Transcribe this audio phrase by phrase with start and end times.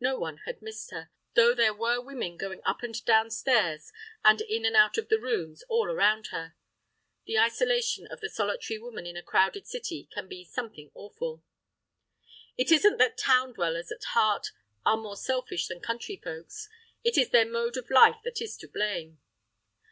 [0.00, 3.92] No one had missed her, though there were women going up and down stairs
[4.24, 6.56] and in and out of the rooms, all around her.
[7.26, 11.44] The isolation of the solitary woman in a crowded city can be something awful.
[12.56, 14.48] It isn't that town dwellers at heart
[14.84, 16.68] are more selfish than country folks;
[17.04, 19.20] it is their mode of life that is to blame.